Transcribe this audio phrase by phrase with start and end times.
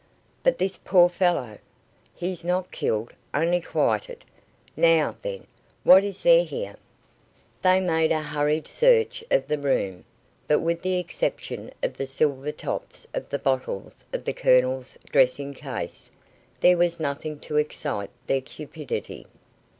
[0.41, 1.59] "But this poor fellow?"
[2.15, 4.25] "He's not killed, only quieted.
[4.75, 5.45] Now, then,
[5.83, 6.77] what is there here?"
[7.61, 10.03] They made a hurried search of the room,
[10.47, 15.53] but with the exception of the silver tops of the bottles of the Colonel's dressing
[15.53, 16.09] case,
[16.61, 19.27] there was nothing to excite their cupidity.